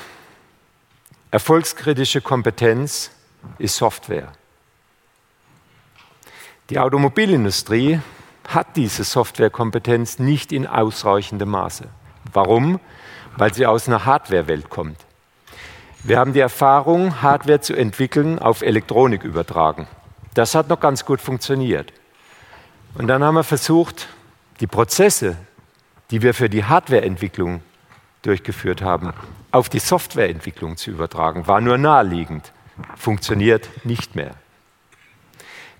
erfolgskritische 1.29 2.21
Kompetenz 2.21 3.11
ist 3.57 3.75
Software. 3.75 4.31
Die 6.69 6.79
Automobilindustrie 6.79 7.99
hat 8.47 8.77
diese 8.77 9.03
Softwarekompetenz 9.03 10.19
nicht 10.19 10.53
in 10.53 10.65
ausreichendem 10.65 11.49
Maße. 11.49 11.89
Warum? 12.31 12.79
Weil 13.35 13.53
sie 13.53 13.65
aus 13.65 13.89
einer 13.89 14.05
Hardware-Welt 14.05 14.69
kommt. 14.69 15.05
Wir 16.03 16.17
haben 16.17 16.33
die 16.33 16.39
Erfahrung, 16.39 17.21
Hardware 17.21 17.61
zu 17.61 17.75
entwickeln, 17.75 18.39
auf 18.39 18.63
Elektronik 18.63 19.23
übertragen. 19.23 19.87
Das 20.33 20.55
hat 20.55 20.69
noch 20.69 20.79
ganz 20.79 21.05
gut 21.05 21.21
funktioniert. 21.21 21.93
Und 22.95 23.07
dann 23.07 23.23
haben 23.23 23.35
wir 23.35 23.43
versucht, 23.43 24.07
die 24.59 24.67
Prozesse, 24.67 25.37
die 26.09 26.23
wir 26.23 26.33
für 26.33 26.49
die 26.49 26.63
Hardwareentwicklung 26.63 27.61
durchgeführt 28.23 28.81
haben, 28.81 29.13
auf 29.51 29.69
die 29.69 29.79
Softwareentwicklung 29.79 30.75
zu 30.77 30.91
übertragen. 30.91 31.47
War 31.47 31.61
nur 31.61 31.77
naheliegend, 31.77 32.51
funktioniert 32.95 33.69
nicht 33.85 34.15
mehr. 34.15 34.31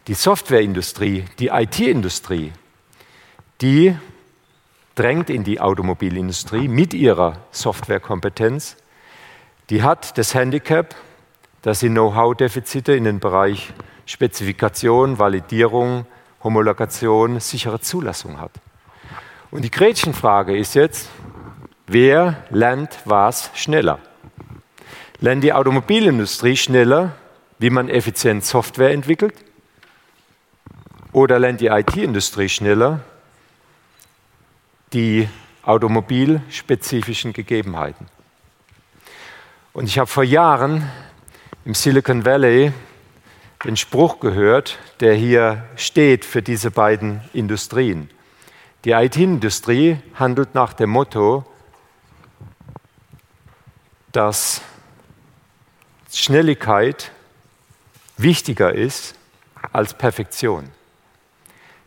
Die 0.08 0.14
Softwareindustrie, 0.14 1.26
die 1.40 1.48
IT-Industrie, 1.48 2.52
die 3.62 3.96
drängt 4.96 5.30
in 5.30 5.44
die 5.44 5.60
Automobilindustrie 5.60 6.68
mit 6.68 6.94
ihrer 6.94 7.38
Softwarekompetenz. 7.52 8.78
Die 9.72 9.84
hat 9.84 10.18
das 10.18 10.36
Handicap, 10.36 10.94
dass 11.62 11.80
sie 11.80 11.88
Know-how-Defizite 11.88 12.92
in 12.92 13.06
den 13.06 13.22
Bereich 13.22 13.72
Spezifikation, 14.06 15.18
Validierung, 15.18 16.06
Homologation, 16.44 17.40
sichere 17.40 17.80
Zulassung 17.80 18.42
hat. 18.42 18.52
Und 19.50 19.62
die 19.62 19.72
Gretchenfrage 19.72 20.58
ist 20.58 20.76
jetzt, 20.76 21.08
wer 21.88 22.44
lernt 22.50 23.00
was 23.06 23.50
schneller? 23.54 24.00
Lernt 25.22 25.42
die 25.42 25.54
Automobilindustrie 25.54 26.58
schneller, 26.58 27.14
wie 27.58 27.70
man 27.70 27.88
effizient 27.88 28.44
Software 28.44 28.92
entwickelt? 28.92 29.36
Oder 31.14 31.40
lernt 31.40 31.62
die 31.62 31.68
IT-Industrie 31.68 32.50
schneller 32.50 33.00
die 34.92 35.30
automobilspezifischen 35.64 37.32
Gegebenheiten? 37.32 38.08
Und 39.74 39.86
ich 39.86 39.98
habe 40.00 40.08
vor 40.08 40.26
Jahren 40.26 40.92
im 41.64 41.74
Silicon 41.74 42.26
Valley 42.26 42.74
den 43.64 43.78
Spruch 43.78 44.20
gehört, 44.20 44.78
der 45.00 45.14
hier 45.14 45.64
steht 45.78 46.26
für 46.26 46.42
diese 46.42 46.72
beiden 46.72 47.22
Industrien. 47.32 48.10
Die 48.84 48.92
IT-Industrie 48.92 50.00
handelt 50.16 50.56
nach 50.56 50.74
dem 50.74 50.90
Motto, 50.90 51.46
dass 54.12 54.62
Schnelligkeit 56.12 57.12
wichtiger 58.18 58.74
ist 58.74 59.16
als 59.72 59.94
Perfektion. 59.94 60.70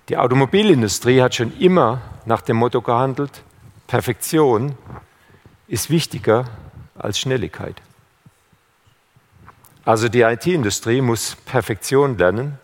Die 0.08 0.16
Automobilindustrie 0.16 1.20
hat 1.20 1.34
schon 1.34 1.54
immer 1.58 2.00
nach 2.24 2.40
dem 2.40 2.56
Motto 2.56 2.80
gehandelt, 2.80 3.42
Perfektion 3.86 4.74
ist 5.68 5.90
wichtiger 5.90 6.46
als 6.96 7.18
Schnelligkeit. 7.18 7.80
Also 9.84 10.08
die 10.08 10.22
IT-Industrie 10.22 11.00
muss 11.00 11.36
Perfektion 11.44 12.16
lernen, 12.16 12.58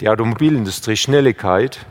die 0.00 0.08
Automobilindustrie 0.08 0.96
Schnelligkeit 0.96 1.86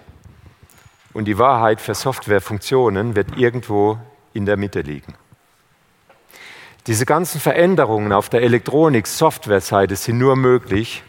und 1.13 1.25
die 1.25 1.38
Wahrheit 1.38 1.79
für 1.79 1.96
Softwarefunktionen 1.96 3.15
wird 3.15 3.38
irgendwo 3.38 3.98
in 4.34 4.46
der 4.46 4.58
Mitte 4.58 4.81
liegen. 4.81 5.15
Diese 6.88 7.05
ganzen 7.05 7.39
Veränderungen 7.39 8.12
auf 8.12 8.29
der 8.29 8.41
Elektronik-Software-Seite 8.41 9.96
sind 9.96 10.17
nur 10.17 10.36
möglich, 10.36 11.03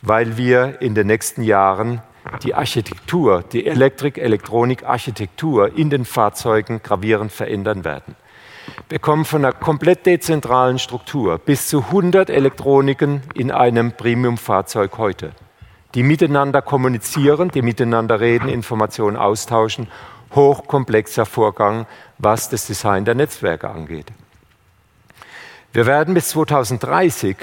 weil 0.00 0.36
wir 0.36 0.80
in 0.80 0.94
den 0.94 1.08
nächsten 1.08 1.42
Jahren 1.42 2.02
die 2.42 2.54
Architektur, 2.54 3.42
die 3.42 3.66
Elektrik-Elektronik-Architektur 3.66 5.76
in 5.76 5.90
den 5.90 6.04
Fahrzeugen 6.04 6.82
gravierend 6.82 7.32
verändern 7.32 7.84
werden. 7.84 8.16
Wir 8.88 8.98
kommen 8.98 9.24
von 9.24 9.44
einer 9.44 9.52
komplett 9.52 10.06
dezentralen 10.06 10.78
Struktur 10.78 11.38
bis 11.38 11.68
zu 11.68 11.80
100 11.80 12.30
Elektroniken 12.30 13.22
in 13.34 13.50
einem 13.50 13.92
Premium-Fahrzeug 13.92 14.98
heute, 14.98 15.32
die 15.94 16.02
miteinander 16.02 16.62
kommunizieren, 16.62 17.50
die 17.50 17.62
miteinander 17.62 18.20
reden, 18.20 18.48
Informationen 18.48 19.16
austauschen. 19.16 19.88
Hochkomplexer 20.34 21.26
Vorgang, 21.26 21.86
was 22.18 22.48
das 22.48 22.66
Design 22.66 23.04
der 23.04 23.14
Netzwerke 23.14 23.70
angeht. 23.70 24.06
Wir 25.72 25.86
werden 25.86 26.14
bis 26.14 26.30
2030 26.30 27.36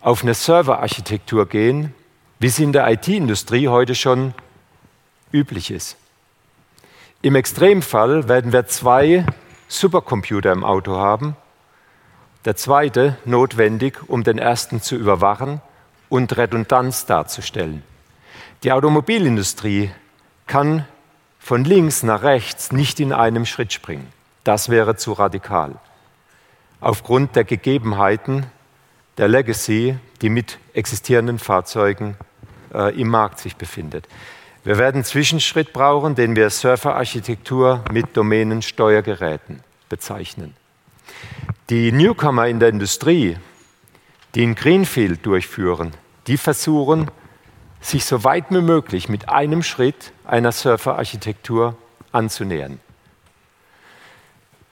auf 0.00 0.22
eine 0.22 0.34
Serverarchitektur 0.34 1.48
gehen, 1.48 1.94
wie 2.38 2.48
sie 2.48 2.64
in 2.64 2.72
der 2.72 2.88
IT-Industrie 2.90 3.68
heute 3.68 3.94
schon 3.94 4.34
üblich 5.32 5.70
ist. 5.70 5.96
Im 7.22 7.34
Extremfall 7.34 8.28
werden 8.28 8.52
wir 8.52 8.66
zwei 8.66 9.24
Supercomputer 9.68 10.52
im 10.52 10.64
Auto 10.64 10.96
haben, 10.96 11.36
der 12.44 12.56
zweite 12.56 13.18
notwendig, 13.24 13.98
um 14.08 14.22
den 14.22 14.38
ersten 14.38 14.80
zu 14.80 14.94
überwachen 14.96 15.60
und 16.08 16.36
Redundanz 16.36 17.06
darzustellen. 17.06 17.82
Die 18.62 18.72
Automobilindustrie 18.72 19.90
kann 20.46 20.86
von 21.38 21.64
links 21.64 22.02
nach 22.02 22.22
rechts 22.22 22.72
nicht 22.72 23.00
in 23.00 23.12
einem 23.12 23.46
Schritt 23.46 23.72
springen. 23.72 24.06
Das 24.44 24.68
wäre 24.68 24.96
zu 24.96 25.12
radikal. 25.12 25.74
Aufgrund 26.80 27.34
der 27.34 27.44
Gegebenheiten 27.44 28.46
der 29.18 29.28
Legacy, 29.28 29.98
die 30.22 30.28
mit 30.28 30.58
existierenden 30.72 31.38
Fahrzeugen 31.38 32.16
äh, 32.72 33.00
im 33.00 33.08
Markt 33.08 33.38
sich 33.38 33.56
befindet. 33.56 34.06
Wir 34.66 34.78
werden 34.78 34.96
einen 34.96 35.04
Zwischenschritt 35.04 35.72
brauchen, 35.72 36.16
den 36.16 36.34
wir 36.34 36.50
Surferarchitektur 36.50 37.84
mit 37.92 38.16
Domänensteuergeräten 38.16 39.60
bezeichnen. 39.88 40.56
Die 41.70 41.92
Newcomer 41.92 42.48
in 42.48 42.58
der 42.58 42.70
Industrie, 42.70 43.36
die 44.34 44.42
in 44.42 44.56
Greenfield 44.56 45.24
durchführen, 45.24 45.92
die 46.26 46.36
versuchen, 46.36 47.12
sich 47.80 48.04
so 48.04 48.24
weit 48.24 48.46
wie 48.50 48.60
möglich 48.60 49.08
mit 49.08 49.28
einem 49.28 49.62
Schritt 49.62 50.10
einer 50.24 50.50
Surferarchitektur 50.50 51.76
anzunähern. 52.10 52.80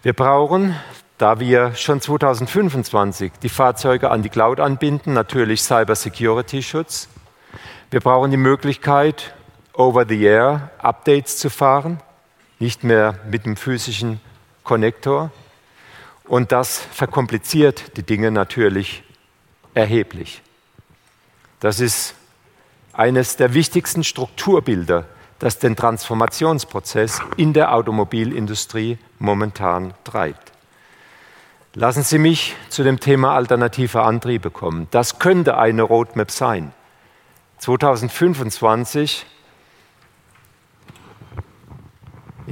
Wir 0.03 0.13
brauchen, 0.13 0.75
da 1.19 1.39
wir 1.39 1.77
schon 1.77 2.01
2025 2.01 3.31
die 3.45 3.49
Fahrzeuge 3.49 4.11
an 4.11 4.25
die 4.25 4.29
Cloud 4.29 4.59
anbinden, 4.59 5.13
natürlich 5.13 5.63
Cybersecurity-Schutz. 5.63 7.09
Wir 7.93 8.01
brauchen 8.01 8.33
die 8.33 8.37
Möglichkeit, 8.37 9.37
Over-the-Air-Updates 9.75 11.39
zu 11.39 11.51
fahren, 11.51 12.01
nicht 12.59 12.85
mehr 12.85 13.19
mit 13.29 13.45
dem 13.45 13.57
physischen 13.57 14.21
Konnektor. 14.63 15.31
Und 16.25 16.53
das 16.53 16.79
verkompliziert 16.79 17.97
die 17.97 18.03
Dinge 18.03 18.31
natürlich 18.31 19.03
erheblich. 19.75 20.43
Das 21.61 21.81
ist 21.81 22.15
eines 22.93 23.37
der 23.37 23.55
wichtigsten 23.55 24.05
Strukturbilder, 24.05 25.07
das 25.39 25.59
den 25.59 25.77
Transformationsprozess 25.77 27.21
in 27.37 27.53
der 27.53 27.75
Automobilindustrie 27.75 28.99
momentan 29.19 29.93
treibt. 30.05 30.53
Lassen 31.75 32.05
Sie 32.05 32.19
mich 32.19 32.55
zu 32.69 32.85
dem 32.85 33.01
Thema 33.01 33.35
alternative 33.35 34.03
Antriebe 34.03 34.51
kommen. 34.51 34.87
Das 34.93 35.19
könnte 35.19 35.59
eine 35.59 35.83
Roadmap 35.83 36.31
sein. 36.31 36.73
2025 37.59 39.27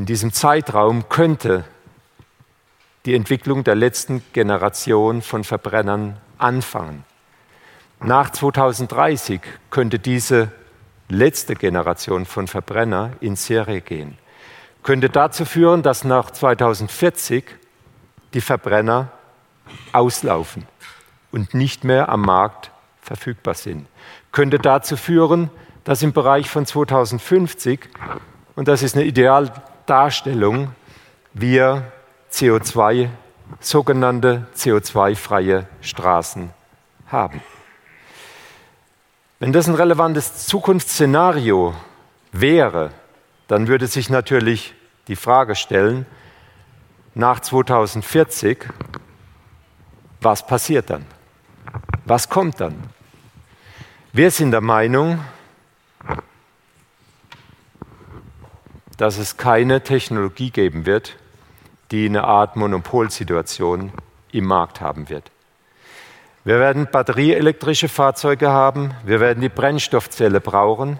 In 0.02 0.06
diesem 0.06 0.32
Zeitraum 0.32 1.08
könnte 1.08 1.64
die 3.06 3.14
Entwicklung 3.14 3.62
der 3.62 3.76
letzten 3.76 4.20
Generation 4.32 5.22
von 5.22 5.44
Verbrennern 5.44 6.16
anfangen. 6.38 7.04
Nach 8.00 8.30
2030 8.30 9.40
könnte 9.70 10.00
diese 10.00 10.50
letzte 11.08 11.54
Generation 11.54 12.26
von 12.26 12.48
Verbrenner 12.48 13.12
in 13.20 13.36
Serie 13.36 13.80
gehen. 13.80 14.18
Könnte 14.82 15.08
dazu 15.08 15.44
führen, 15.44 15.84
dass 15.84 16.02
nach 16.02 16.32
2040 16.32 17.44
die 18.34 18.40
Verbrenner 18.40 19.12
auslaufen 19.92 20.66
und 21.30 21.54
nicht 21.54 21.84
mehr 21.84 22.08
am 22.08 22.22
Markt 22.22 22.72
verfügbar 23.00 23.54
sind. 23.54 23.86
Könnte 24.32 24.58
dazu 24.58 24.96
führen, 24.96 25.48
dass 25.84 26.02
im 26.02 26.12
Bereich 26.12 26.50
von 26.50 26.66
2050, 26.66 27.88
und 28.56 28.66
das 28.66 28.82
ist 28.82 28.96
eine 28.96 29.04
Ideal 29.04 29.52
Darstellung 29.92 30.74
wir 31.35 31.92
CO2, 32.33 33.11
sogenannte 33.61 34.46
CO2-freie 34.57 35.66
Straßen 35.83 36.48
haben. 37.09 37.42
Wenn 39.38 39.52
das 39.52 39.68
ein 39.68 39.74
relevantes 39.74 40.46
Zukunftsszenario 40.46 41.74
wäre, 42.33 42.92
dann 43.48 43.68
würde 43.68 43.87
sich 43.87 44.09
natürlich 44.09 44.72
die 45.09 45.16
Frage 45.16 45.55
stellen, 45.57 46.07
nach 47.14 47.40
2040, 47.40 48.64
was 50.22 50.46
passiert 50.46 50.88
dann? 50.88 51.05
Was 52.07 52.31
kommt 52.31 52.62
dann? 52.62 52.83
Wir 54.14 54.31
sind 54.31 54.52
der 54.52 54.62
Meinung, 54.62 55.22
dass 58.96 59.18
es 59.18 59.37
keine 59.37 59.83
Technologie 59.83 60.50
geben 60.50 60.87
wird, 60.87 61.16
die 61.90 62.07
eine 62.07 62.24
Art 62.24 62.57
Monopolsituation 62.57 63.92
im 64.33 64.44
Markt 64.44 64.81
haben 64.81 65.09
wird. 65.09 65.31
Wir 66.44 66.59
werden 66.59 66.88
batterieelektrische 66.90 67.88
Fahrzeuge 67.88 68.50
haben, 68.50 68.94
wir 69.05 69.20
werden 69.20 69.40
die 69.40 69.48
Brennstoffzelle 69.48 70.40
brauchen 70.40 70.98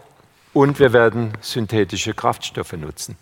und 0.53 0.79
wir 0.79 0.93
werden 0.93 1.33
synthetische 1.41 2.15
Kraftstoffe 2.15 2.75
nutzen. 2.75 3.17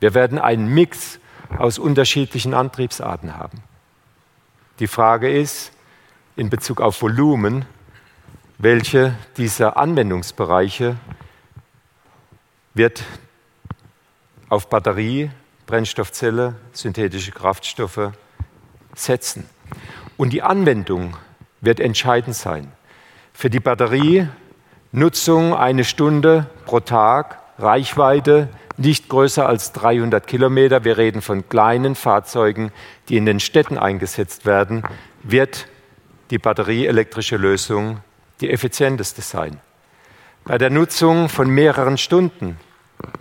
Wir 0.00 0.14
werden 0.14 0.38
einen 0.38 0.66
Mix 0.66 1.20
aus 1.58 1.78
unterschiedlichen 1.78 2.54
Antriebsarten 2.54 3.36
haben. 3.36 3.62
Die 4.80 4.88
Frage 4.88 5.30
ist 5.30 5.70
in 6.36 6.50
Bezug 6.50 6.80
auf 6.80 7.00
Volumen, 7.00 7.64
welche 8.58 9.14
dieser 9.36 9.76
Anwendungsbereiche 9.76 10.96
wird 12.74 13.04
auf 14.48 14.68
Batterie, 14.68 15.30
Brennstoffzelle, 15.66 16.54
synthetische 16.72 17.32
Kraftstoffe 17.32 18.12
setzen. 18.94 19.48
Und 20.16 20.32
die 20.32 20.42
Anwendung 20.42 21.16
wird 21.60 21.80
entscheidend 21.80 22.36
sein. 22.36 22.72
Für 23.32 23.50
die 23.50 23.60
Batterie 23.60 24.28
Nutzung 24.92 25.54
eine 25.54 25.82
Stunde 25.82 26.46
pro 26.66 26.78
Tag, 26.78 27.40
Reichweite 27.58 28.48
nicht 28.76 29.08
größer 29.08 29.46
als 29.48 29.72
300 29.72 30.26
Kilometer. 30.26 30.84
Wir 30.84 30.98
reden 30.98 31.20
von 31.20 31.48
kleinen 31.48 31.94
Fahrzeugen, 31.94 32.70
die 33.08 33.16
in 33.16 33.26
den 33.26 33.40
Städten 33.40 33.78
eingesetzt 33.78 34.46
werden, 34.46 34.84
wird 35.22 35.66
die 36.30 36.38
batterieelektrische 36.38 37.36
Lösung 37.36 38.00
die 38.40 38.50
effizienteste 38.50 39.22
sein. 39.22 39.60
Bei 40.44 40.58
der 40.58 40.70
Nutzung 40.70 41.28
von 41.28 41.48
mehreren 41.48 41.98
Stunden, 41.98 42.58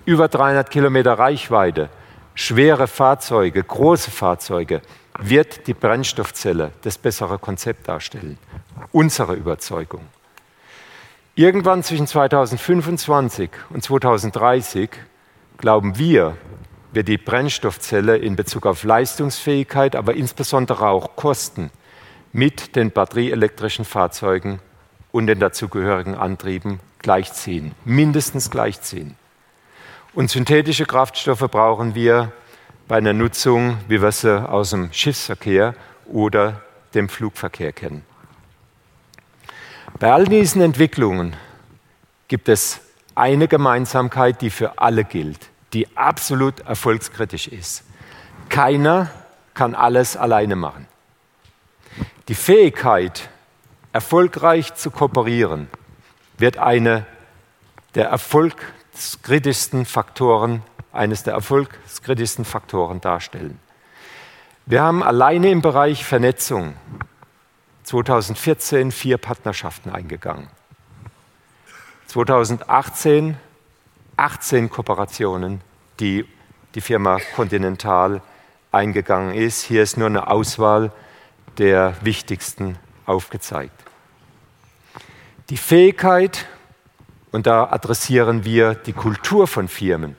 über 0.05 0.27
300 0.27 0.69
Kilometer 0.69 1.13
Reichweite, 1.13 1.89
schwere 2.35 2.87
Fahrzeuge, 2.87 3.63
große 3.63 4.11
Fahrzeuge, 4.11 4.81
wird 5.19 5.67
die 5.67 5.73
Brennstoffzelle 5.73 6.71
das 6.81 6.97
bessere 6.97 7.37
Konzept 7.39 7.87
darstellen. 7.87 8.37
Unsere 8.91 9.35
Überzeugung. 9.35 10.01
Irgendwann 11.35 11.83
zwischen 11.83 12.07
2025 12.07 13.49
und 13.71 13.83
2030 13.83 14.89
glauben 15.57 15.97
wir, 15.97 16.37
wird 16.91 17.07
die 17.07 17.17
Brennstoffzelle 17.17 18.17
in 18.17 18.35
Bezug 18.35 18.65
auf 18.67 18.83
Leistungsfähigkeit, 18.83 19.95
aber 19.95 20.13
insbesondere 20.13 20.87
auch 20.87 21.15
Kosten 21.15 21.71
mit 22.31 22.75
den 22.75 22.91
batterieelektrischen 22.91 23.85
Fahrzeugen 23.85 24.59
und 25.11 25.27
den 25.27 25.39
dazugehörigen 25.39 26.15
Antrieben 26.15 26.79
gleichziehen, 26.99 27.73
mindestens 27.85 28.49
gleichziehen. 28.49 29.15
Und 30.13 30.29
synthetische 30.29 30.85
Kraftstoffe 30.85 31.49
brauchen 31.49 31.95
wir 31.95 32.31
bei 32.87 32.97
einer 32.97 33.13
Nutzung, 33.13 33.79
wie 33.87 33.99
wir 33.99 34.11
sie 34.11 34.47
aus 34.47 34.69
dem 34.69 34.93
Schiffsverkehr 34.93 35.73
oder 36.05 36.61
dem 36.93 37.09
Flugverkehr 37.09 37.73
kennen. 37.73 38.05
Bei 39.97 40.13
all 40.13 40.25
diesen 40.25 40.61
Entwicklungen 40.61 41.35
gibt 42.27 42.47
es 42.47 42.81
eine 43.15 43.47
Gemeinsamkeit, 43.47 44.41
die 44.41 44.51
für 44.51 44.77
alle 44.77 45.03
gilt, 45.03 45.49
die 45.73 45.97
absolut 45.97 46.59
erfolgskritisch 46.59 47.47
ist. 47.47 47.83
Keiner 48.49 49.09
kann 49.55 49.73
alles 49.73 50.15
alleine 50.15 50.55
machen. 50.55 50.87
Die 52.27 52.35
Fähigkeit, 52.35 53.29
erfolgreich 53.91 54.75
zu 54.75 54.91
kooperieren, 54.91 55.69
wird 56.37 56.59
eine 56.59 57.07
der 57.95 58.09
erfolgskritischsten 58.93 59.85
Faktoren, 59.85 60.61
eines 60.91 61.23
der 61.23 61.33
erfolgskritischsten 61.33 62.45
Faktoren 62.45 63.01
darstellen. 63.01 63.59
Wir 64.67 64.83
haben 64.83 65.01
alleine 65.01 65.49
im 65.49 65.61
Bereich 65.61 66.05
Vernetzung 66.05 66.75
2014 67.83 68.91
vier 68.91 69.17
Partnerschaften 69.17 69.89
eingegangen. 69.89 70.47
2018 72.07 73.37
18 74.15 74.69
Kooperationen, 74.69 75.61
die 75.99 76.25
die 76.75 76.81
Firma 76.81 77.17
Continental 77.35 78.21
eingegangen 78.71 79.33
ist. 79.33 79.63
Hier 79.63 79.81
ist 79.81 79.97
nur 79.97 80.05
eine 80.05 80.27
Auswahl 80.27 80.91
der 81.57 81.95
wichtigsten 82.01 82.77
aufgezeigt. 83.07 83.73
Die 85.49 85.57
Fähigkeit, 85.57 86.45
und 87.33 87.47
da 87.47 87.65
adressieren 87.71 88.45
wir 88.45 88.75
die 88.75 88.93
Kultur 88.93 89.47
von 89.47 89.67
Firmen, 89.67 90.15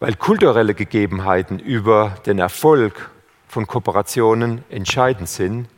weil 0.00 0.14
kulturelle 0.14 0.74
Gegebenheiten 0.74 1.58
über 1.58 2.16
den 2.24 2.38
Erfolg 2.38 3.10
von 3.46 3.66
Kooperationen 3.66 4.64
entscheidend 4.70 5.28
sind. 5.28 5.68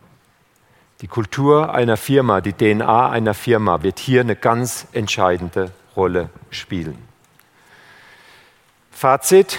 Die 1.00 1.08
Kultur 1.08 1.74
einer 1.74 1.96
Firma, 1.96 2.40
die 2.40 2.52
DNA 2.52 3.10
einer 3.10 3.34
Firma 3.34 3.82
wird 3.82 3.98
hier 3.98 4.20
eine 4.20 4.36
ganz 4.36 4.86
entscheidende 4.92 5.72
Rolle 5.96 6.30
spielen. 6.50 6.98
Fazit. 8.92 9.58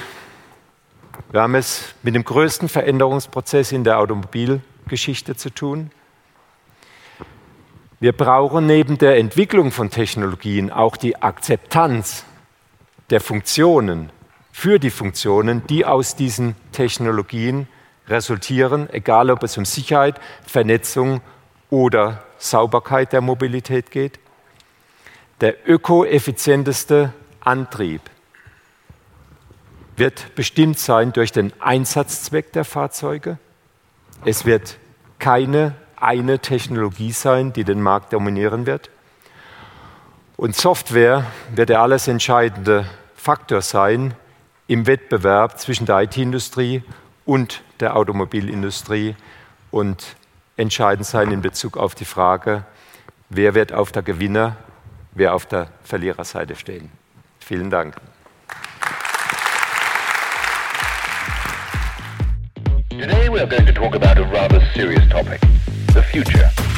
Wir 1.31 1.41
haben 1.41 1.55
es 1.55 1.93
mit 2.01 2.15
dem 2.15 2.23
größten 2.23 2.69
Veränderungsprozess 2.69 3.73
in 3.73 3.83
der 3.83 3.99
Automobilgeschichte 3.99 5.35
zu 5.35 5.49
tun. 5.49 5.91
Wir 8.01 8.13
brauchen 8.13 8.65
neben 8.65 8.97
der 8.97 9.19
Entwicklung 9.19 9.69
von 9.71 9.91
Technologien 9.91 10.71
auch 10.71 10.97
die 10.97 11.21
Akzeptanz 11.21 12.25
der 13.11 13.21
Funktionen 13.21 14.09
für 14.51 14.79
die 14.79 14.89
Funktionen, 14.89 15.67
die 15.67 15.85
aus 15.85 16.15
diesen 16.15 16.55
Technologien 16.71 17.67
resultieren, 18.07 18.89
egal 18.91 19.29
ob 19.29 19.43
es 19.43 19.55
um 19.55 19.65
Sicherheit, 19.65 20.19
Vernetzung 20.47 21.21
oder 21.69 22.23
Sauberkeit 22.39 23.13
der 23.13 23.21
Mobilität 23.21 23.91
geht. 23.91 24.19
Der 25.39 25.69
ökoeffizienteste 25.69 27.13
Antrieb 27.39 28.01
wird 29.95 30.33
bestimmt 30.33 30.79
sein 30.79 31.13
durch 31.13 31.31
den 31.31 31.53
Einsatzzweck 31.61 32.51
der 32.51 32.65
Fahrzeuge. 32.65 33.37
Es 34.25 34.43
wird 34.43 34.79
keine 35.19 35.75
eine 36.01 36.39
Technologie 36.39 37.11
sein, 37.11 37.53
die 37.53 37.63
den 37.63 37.81
Markt 37.81 38.13
dominieren 38.13 38.65
wird. 38.65 38.89
Und 40.37 40.55
Software 40.55 41.25
wird 41.53 41.69
der 41.69 41.81
alles 41.81 42.07
entscheidende 42.07 42.85
Faktor 43.15 43.61
sein 43.61 44.15
im 44.67 44.87
Wettbewerb 44.87 45.59
zwischen 45.59 45.85
der 45.85 46.01
IT-Industrie 46.01 46.83
und 47.25 47.61
der 47.79 47.95
Automobilindustrie 47.95 49.15
und 49.69 50.15
entscheidend 50.57 51.05
sein 51.05 51.31
in 51.31 51.41
Bezug 51.41 51.77
auf 51.77 51.93
die 51.93 52.05
Frage, 52.05 52.65
wer 53.29 53.53
wird 53.53 53.73
auf 53.73 53.91
der 53.91 54.01
Gewinner, 54.01 54.57
wer 55.13 55.33
auf 55.35 55.45
der 55.45 55.67
Verliererseite 55.83 56.55
stehen. 56.55 56.91
Vielen 57.39 57.69
Dank. 57.69 57.95
we 63.41 63.45
are 63.45 63.49
going 63.49 63.65
to 63.65 63.73
talk 63.73 63.95
about 63.95 64.19
a 64.19 64.23
rather 64.25 64.63
serious 64.75 65.03
topic, 65.09 65.41
the 65.93 66.03
future. 66.03 66.70